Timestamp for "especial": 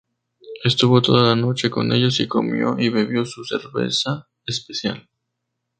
4.47-5.07